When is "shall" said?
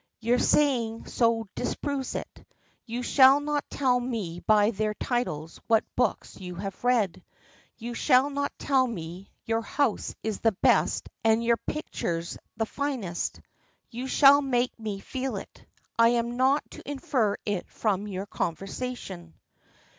3.03-3.39, 7.93-8.31, 14.07-14.41